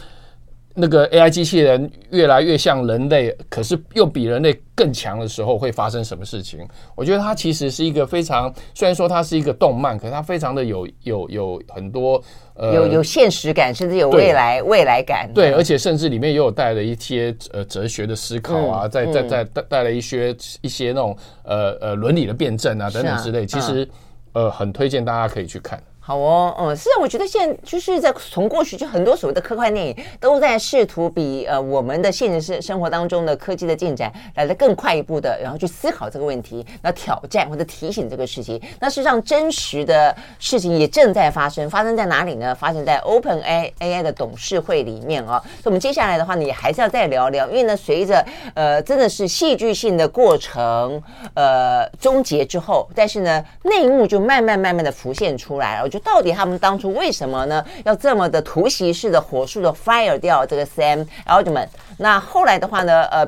[0.78, 6.60] 那个 AI 机器人越来越像人类，可是又比人类更强的时候，会发生什么事情？
[6.94, 12.22] 我觉得它其实是一个非常，虽然说它是一个动漫，可是它非常的有有有很多
[12.54, 15.30] 呃，有有现实感，甚至有未来未来感。
[15.34, 23.46] 对，而且甚至里面也有带了一些呃哲学的思考啊，在在在带带了一些一些那种呃呃伦理的辩证啊等等之类。
[23.46, 23.88] 其实
[24.34, 25.82] 呃很推荐大家可以去看。
[26.06, 38.62] 好哦，嗯，是啊，我觉得现在就是在从过去就很多所谓的科幻电影都在试图比呃我们的现实生生活当中的科技的进展来得更快一步的，然后去思考这个问题，那挑战或者提醒这个事情。
[38.78, 42.54] 那事实上真实的事情也正在发生，发生在哪里呢？
[42.54, 45.42] 发生在 Open A A I 的董事会里面啊。
[45.60, 51.02] 所以我们接下来的话呢，也还是要再聊聊，因为呢，随着呃真的是戏剧性的过程
[51.34, 57.64] 呃终结之后，但是呢内幕就慢慢慢慢的浮现出来了到底他们当初为什么呢？
[57.84, 61.68] 要这么的突袭式的火速的 fire 掉这个 Sam Altman？
[61.98, 63.02] 那后来的话呢？
[63.04, 63.26] 呃。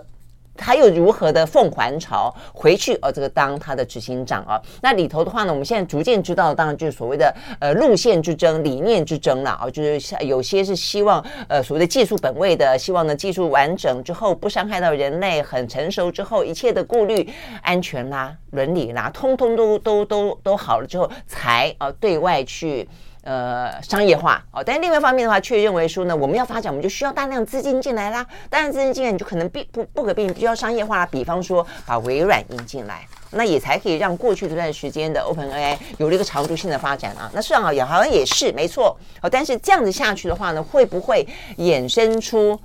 [0.59, 2.99] 他又如何的奉还朝回去？
[3.01, 17.29] 呃，这个当他的执行长啊，那里头的话呢，我们现在逐渐知道，当然就是所谓的呃路线之争、理念之争了啊，就是像有些是希望呃所谓的技术本位的，希望呢技术完整之后不伤害到人类，很成熟之后，一切的顾虑、
[17.63, 22.89] 安全啦、伦理啦，通通都都都都好了之后，才啊对外去。
[23.29, 24.65] 呃商业化哦。
[24.65, 28.27] 但另外一方面的话，却认为说呢，我们要发展，我们就需要大量资金进来啦。
[28.49, 31.07] 大量资金进来，你就可能必不不可避免需要商业化啦。
[31.07, 37.31] 比方说把微软引进来，那也才可以让过去这段时间的 OpenAI 有了一个长足性的发展啊。
[37.35, 39.29] 那市场好也好像也是没错哦。
[39.29, 42.59] 但是这样子下去的话呢，会不会衍生出？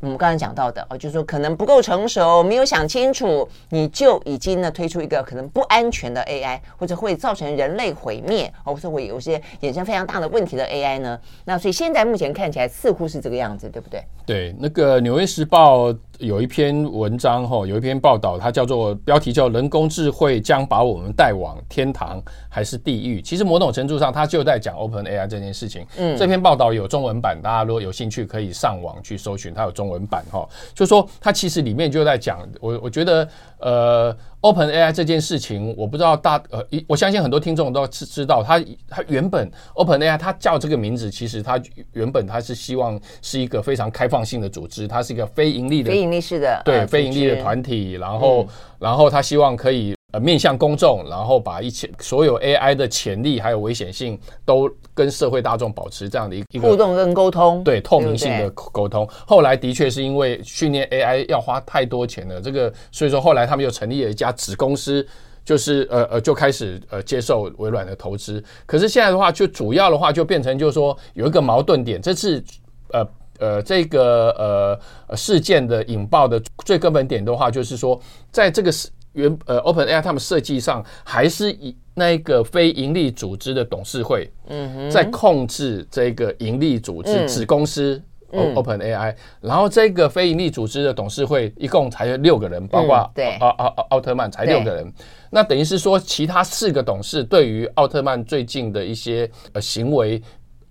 [0.00, 11.18] 我们刚才讲到的哦，就是说可能不够成熟，没有想清楚，你就已经呢推出一个可能不安全的 AI，或者会造成人类毁灭，或者会有些衍生非常大的问题的 AI 呢？
[11.44, 14.00] 那所以现在目前看起来似乎是这个样子，对不对？
[14.24, 23.22] 对，那个《纽约时报》有一篇文章哈，有一篇报道，它叫做标题叫“人工智慧将把我们带往天堂还是地狱”。
[23.22, 25.86] 其实某种程度上，它就在讲 OpenAI 这件事情。
[25.96, 30.48] 嗯，这篇报道有中文版，大家如果有兴趣可以上网去搜寻，它有中文版哈。
[30.74, 33.28] 就说它其实里面就在讲，我我觉得
[33.58, 34.16] 呃。
[34.40, 41.60] OpenAI 这件事情，我不知道大呃，我相信很多听众都知知道，它它原本 OpenAI 它叫这个名字，其实它
[41.92, 48.46] 原本它是希望是一个非常开放性的组织，它是一个非盈利的非盈利式的对非盈利的团体，然后
[48.78, 49.97] 然后它希望可以。
[50.12, 59.06] 呃，面向公众，然后把一切所有 AI 的潜力还有危险性都跟社会大众保持这样的一个互动跟沟通，对透明性的沟通。
[59.26, 65.06] 后来的确是因为训练 AI 要花太多钱了，这个所以说后来他们又成立了一家子公司，
[65.44, 68.42] 就是呃呃就开始呃接受微软的投资。
[68.64, 72.42] 可是现在的话，就主要的话就变成就是说有一个矛盾点，这次
[72.92, 73.06] 呃
[73.40, 78.00] 呃这个呃事件的引爆的最根本点的话，就是说
[78.32, 78.88] 在这个是。
[79.12, 93.36] 原呃，OpenAI 他们设计上还是以那个非盈利组织的董事会，嗯哼，在控制这个盈利组织子公司 OpenAI，然后这个非盈利组织的董事会一共才有六个人，包括对。
[93.38, 94.92] 奥奥奥特曼才六个人，
[95.30, 100.22] 那等于是说其他四个董事对于奥特曼最近的一些呃行为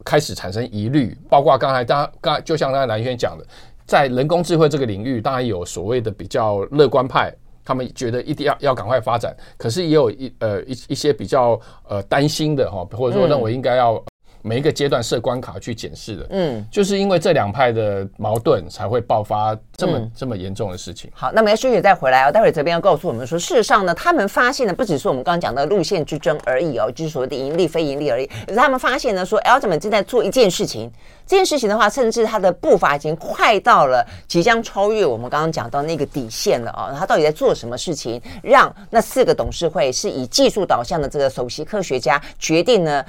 [0.06, 3.46] 开始产生疑虑，包括刚才刚刚就像刚才蓝轩讲的，
[3.86, 7.34] 在人工智慧这个领域，当然有所谓的比较乐观派。
[7.68, 14.02] 他们觉得一定要要赶快发展，可是也有一呃一一些比较呃担心的哈，或者说认为应该要
[14.48, 21.12] 每一个阶段设关卡去检视的，嗯，就是因为这两派的矛盾才会爆发这么、嗯、这么严重的事情。
[21.14, 30.90] 好，那么休息再回来哦，待会儿这边要告诉我们说，事实上呢，他们发现的不只是我们刚刚讲的路线之争而已哦，就是所谓的盈利非盈利而已，而是他们发现呢，说 Altman 正在做一件事情。
[31.26, 36.96] 这件事情的话，甚至他的步伐已经快到了即将超越我们刚刚讲到那个底线了啊！
[36.98, 43.04] 他到底在做什么事情，让那四个董事会是以技术导向的这个首席科学家决定呢，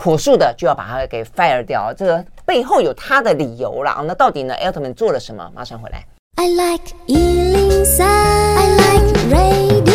[0.00, 1.92] 火速的就要把他给 fire 掉？
[1.92, 4.04] 这个背后有他的理由了啊！
[4.06, 5.50] 那到底呢，Altman 做了什么？
[5.52, 6.04] 马上回来。
[6.36, 9.88] I like 103, I like radio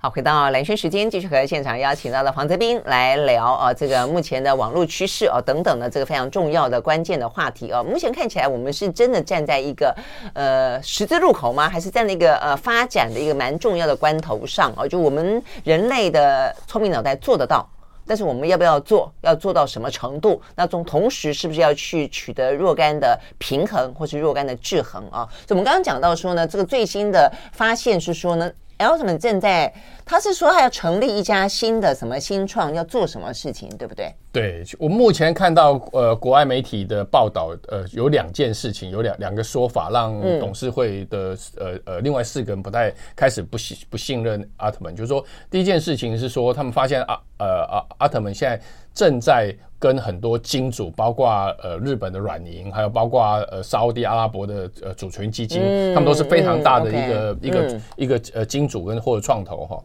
[0.00, 7.82] 好，回到蓝轩时间，继续和现场邀请到了黄泽斌来聊啊，这个目前的网络趋势啊等等的这个非常重要的关键的话题啊。
[7.82, 9.92] 目前看起来，我们是真的站在一个
[10.34, 11.68] 呃十字路口吗？
[11.68, 14.86] 还是在那个呃发展的一个蛮重要的关头上啊？
[14.86, 17.68] 就我们人类的聪明脑袋做得到，
[18.08, 19.12] 但是我们要不要做？
[19.20, 20.40] 要做到什么程度？
[20.56, 25.28] 那从同时是不是要去取得若干的平衡，或是若干的制衡啊？
[25.46, 28.50] 所以我们刚刚讲到说呢，这个最新的发现是说呢。
[28.78, 29.72] Altman 正在，
[30.04, 34.14] 他是说他要成立一家新的什么新创，要做什么事情，对不对？
[34.30, 48.60] 对，我目前看到呃国外媒体的报道，呃有两件事情，有两两个说法，让董事会的、嗯、呃呃另外四个人不太开始不信不信任 Altman，就是说第一件事情是说他们发现阿呃阿 Altman 现在
[48.98, 49.56] 正在。
[49.80, 51.30] 跟很多金主，包括
[51.62, 59.80] 呃日本的软银，还有包括呃沙乌地阿拉伯的呃主权基金，嗯、他们都是非常大的一个、嗯、一个、嗯、一个呃金主跟或者创投哈。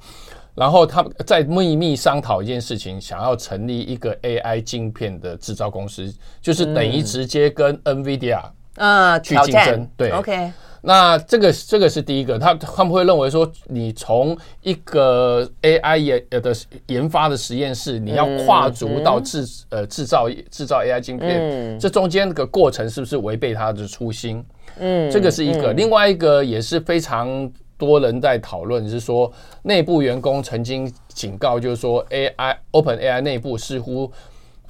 [0.56, 8.42] 然后他们在秘密商讨一件事情，想要成立一个 AI 晶片的制造公司，就是等于直接跟 NVIDIA
[8.78, 9.76] 啊去竞争。
[9.76, 10.52] 嗯、对，OK。
[10.86, 16.54] 那这个这个是第一个，他他们会认为说，你从一个 AI 研呃的
[16.88, 24.44] 研发的实验室，你要跨足到制呃制造制造 AI 晶片，这中间个过程是不是违背他的初心？
[24.78, 25.72] 嗯，这个是一个。
[25.72, 34.12] 另外一个也是非常多人在讨论，是说内部员工曾经警告，就是说 AI OpenAI 内部似乎。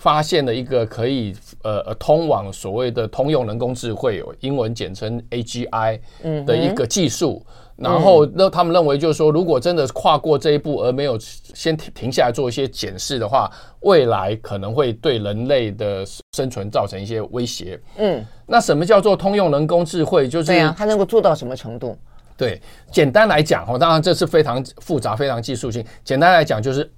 [0.03, 5.97] 发现了一个可以呃呃通往所谓的通用人工智慧，英文简称 AGI
[6.45, 7.41] 的一个技术。
[7.77, 17.79] 然后那他们认为就是说，如果真的跨过这一步而没有先停停下来做一些检视的话，未来可能会对人类的生存造成一些威胁。
[17.95, 20.27] 嗯，那什么叫做通用人工智慧？
[20.27, 21.97] 就是对呀它能够做到什么程度？
[22.35, 25.81] 对，简单来讲哦，当然这是非常复杂、非常技术性。
[26.03, 26.91] 简单来讲就是。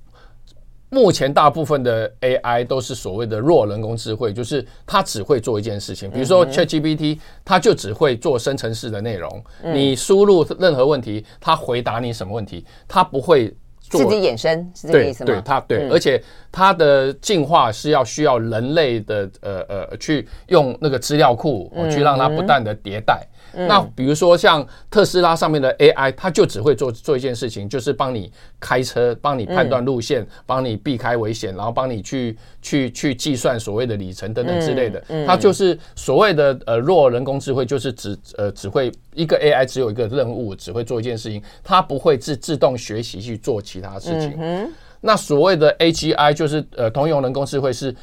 [0.96, 9.44] 目前大部分的 AI 都是所谓的弱人工智慧，就是它只会做一件事情，比如说 ChatGPT，它就只会做生成式的内容。
[9.62, 13.54] 你输入任何问题，它回答你什么问题，它不会。
[13.88, 15.28] 自己衍生是这个意思吗？
[15.28, 16.20] 对，对它对，嗯、而且
[16.52, 23.22] 它的进化是要需要人类的呃呃去用那个资料库、哦、去让它不断的迭代。
[23.56, 35.04] 嗯、那比如说像特斯拉上面的 AI，它就只会做做一件事情，就是帮你开车，帮你判断路线，帮、嗯、你避开危险，然后帮你去去去计算所谓的里程等等之类的。
[35.26, 44.36] 它就是所谓的呃弱人工智慧，就是只呃只会一个 AI 只有一个任务，只会做一件事情，它不会自自动学习去做其他事情。
[44.40, 47.96] 嗯、那所谓的 AGI 就是呃通用人工智慧是。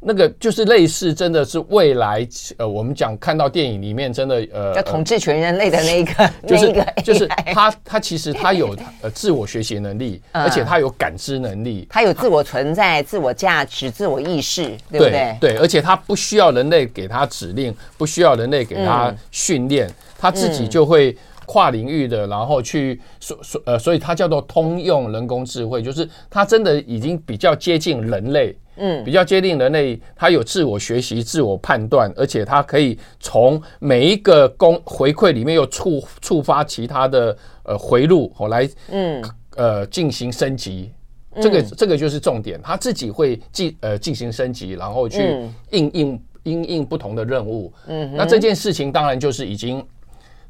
[0.00, 2.26] 那个就是类似，真的是未来
[2.58, 15.36] 呃，我们讲看到电影里面真的呃，要统治全人类的那一个， 就是就是他他其实他有呃自我学习能力，而且他有感知能力，他有自我存在、自我价值、自我意识，对不对？
[15.40, 21.16] 对，而且他不需要人类给他指令，不需要人类给他训练，他自己就会
[21.46, 28.56] 跨领域的，然后去所所呃，所以它叫做通用人工智慧，就是它真的已经比较接近人类。
[28.78, 39.24] 嗯，比较接近人类，它有自我学习、自我判断，而且它可以从每一个公回馈里面又触触发其他的呃回路，后来嗯
[39.56, 40.92] 呃进行升级。
[41.40, 45.22] 这个这个就是重点，它自己会进呃进行升级，然后去
[45.70, 47.72] 应应应应不同的任务。
[47.86, 49.82] 嗯，那这件事情当然就是已经。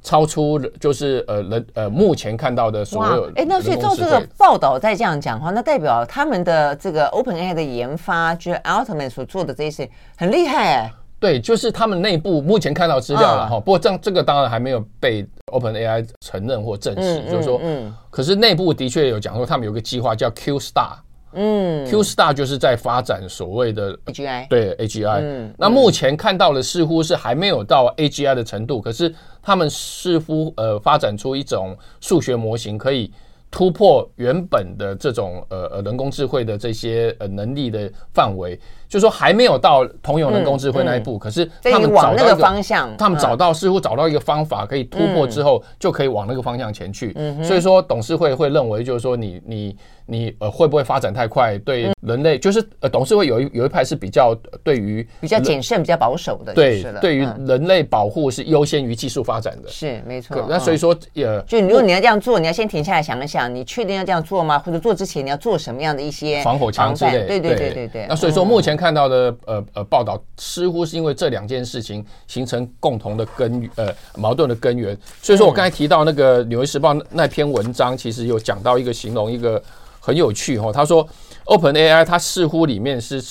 [0.03, 10.93] 超出就是呃人呃目前看到的所有哎，那所以照这个报道再这样讲的话，那代表他们的这个 OpenAI 的研发，就是 Altman 所做的这些很厉害哎。
[11.19, 13.59] 对，就是他们内部目前看到资料了哈。
[13.59, 20.93] 不过这这个当然还没有被 OpenAI 承认或证实，就是说，嗯，可是内部的确有讲说，他们有个计划叫 Q Star。
[21.37, 25.21] 嗯，Q Star 就是在发展所谓的 AGI，对 AGI。
[25.21, 33.13] 嗯，那目前看到的似乎是还没有到 AGI 的程度，可是他们似乎呃发展出一种数学模型，可以
[33.51, 38.59] 突破原本的这种呃呃人工智慧的这些呃能力的范围。
[38.89, 47.13] 就是说还没有到通用人工智慧那一步，可是他们找到一个方向，他们找到似乎找到一个方法可以突破之后，就可以往那个方向前去。
[47.43, 49.77] 所以说董事会会认为，就是说你你
[50.07, 54.33] 你呃会不会发展太快，对人类就是呃董事会有一有一派是比较
[54.63, 59.69] 对于比较谨慎、比较保守的，对，对于人类保护是优先于技术发展的。
[59.69, 60.47] 是没错。
[60.49, 64.59] 那所以说也就如果你要这样做，你要先停下来想一想，你确定要这样做吗？
[64.61, 67.27] 或者做之前你要做什么样的一些防火墙之类？
[67.27, 68.07] 对对对对对。
[68.09, 68.76] 那所以说目前。
[68.77, 74.97] 看到的呃呃报道，似乎是因为这两件事情形成共同的根呃矛盾的根源。
[75.23, 79.63] 所以说我刚才提到那个《纽约时报》那篇文章，其实有讲到一个形容，一个
[80.01, 80.71] 很有趣哈。
[80.73, 81.07] 他说
[81.47, 83.23] ，OpenAI 它似乎里面是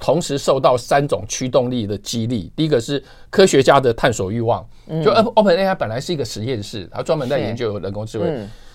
[0.00, 2.52] 同时受到三种驱动力的激励。
[2.54, 4.64] 第一个是科学家的探索欲望，
[5.04, 8.26] 就 OpenAI 本来是一个实验室，它专门在研究人工智慧。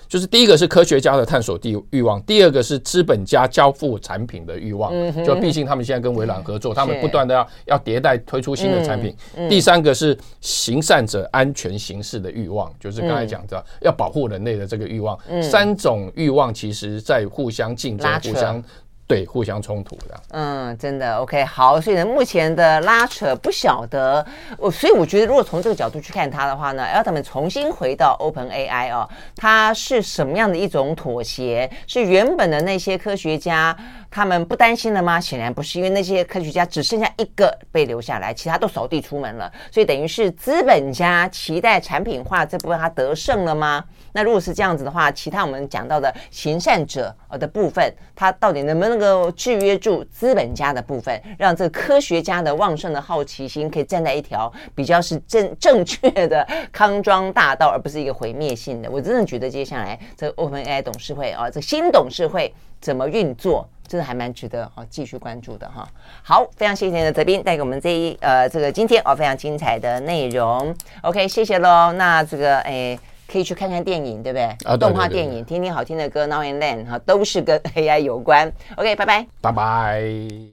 [0.10, 4.92] 就是第一个是科学家的探索地欲望，第二个是资本家交付产品的欲望。
[5.24, 9.16] 就毕竟他们现在跟微软合作，他们不断的要要迭代推出新的产品。
[9.48, 15.18] 第三个是行善者安全行事的欲望，就是刚才讲的要保护人类的这个欲望。
[15.44, 18.64] 三种欲望其实在互相竞争，互相。
[19.10, 20.22] 对，互相冲突的。
[20.34, 24.24] 嗯，真的 OK，好，所以呢，目前的拉扯不晓得，
[24.56, 31.68] 我所以我觉得，如果从这个角度去看它的话呢，Altman 重新回到 OpenAI 哦，它是什么样的一种妥协？
[31.88, 33.76] 是原本的那些科学家
[34.12, 35.20] 他们不担心了吗？
[35.20, 43.84] 显然不是，因为那些科学家只剩下一个被留下来，其他都扫地出门了，所以等于是资本家期待产品化这部分它得胜了吗？
[44.14, 58.90] 那如果是这样子的话，其他我们讲到的行善者呃的部分，它到底能不能够制约住资本家的部分，让这个科学家的旺盛的好奇心可以站在一条比较是正正确的康庄大道，而不是一个毁灭性的？
[58.90, 62.52] 我真的觉得接下来这 OpenAI 董事会啊，这新董事会
[62.82, 65.86] 怎么运作，真的还蛮值得啊继续关注的哈。
[66.24, 70.74] 好，非常谢谢你的泽斌带给我们这一呃这个今天哦非常精彩的内容。
[71.02, 71.92] OK，谢谢喽。
[71.94, 72.98] 那这个哎。
[73.32, 74.46] 可以去看看电影，对不对？
[74.66, 78.52] 啊，动画电影，听听好听的歌，Now and Then 哈，都是跟 AI 有关。
[78.76, 80.02] OK，拜拜，拜拜。